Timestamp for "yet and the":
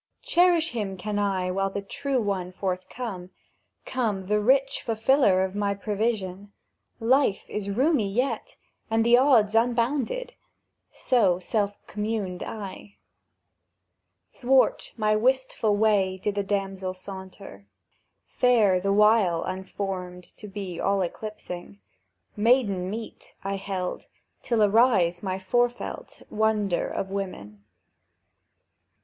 8.11-9.19